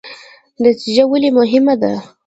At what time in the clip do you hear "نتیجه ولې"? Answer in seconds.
0.65-1.29